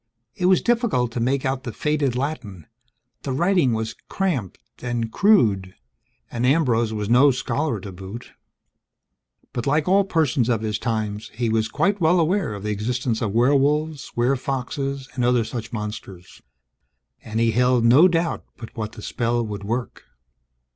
It 0.33 0.47
was 0.47 0.63
difficult 0.63 1.11
to 1.11 1.19
make 1.19 1.45
out 1.45 1.61
the 1.63 1.71
faded 1.71 2.15
Latin; 2.15 2.65
the 3.21 3.31
writing 3.31 3.71
was 3.71 3.93
cramped 4.09 4.57
and 4.81 5.11
crude, 5.11 5.75
and 6.31 6.43
Ambrose 6.43 6.91
was 6.91 7.07
no 7.07 7.29
scholar 7.29 7.79
to 7.81 7.91
boot. 7.91 8.31
But 9.53 9.67
like 9.67 9.87
all 9.87 10.03
persons 10.03 10.49
of 10.49 10.61
his 10.63 10.79
times, 10.79 11.29
he 11.35 11.49
was 11.49 11.67
quite 11.67 12.01
well 12.01 12.19
aware 12.19 12.55
of 12.55 12.63
the 12.63 12.71
existence 12.71 13.21
of 13.21 13.31
werewolves, 13.33 14.11
werefoxes, 14.15 15.07
and 15.13 15.23
other 15.23 15.43
such 15.43 15.71
monsters; 15.71 16.41
and 17.23 17.39
he 17.39 17.51
held 17.51 17.85
no 17.85 18.07
doubt 18.07 18.43
but 18.57 18.75
what 18.75 18.93
the 18.93 19.03
spell 19.03 19.45
would 19.45 19.63
work. 19.63 20.05